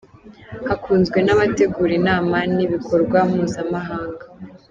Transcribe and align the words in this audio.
hakunzwe 0.67 1.17
n’abategura 1.23 1.91
inama 1.99 2.37
n’ibikorwa 2.55 3.19
mpuzamahanga. 3.29 4.25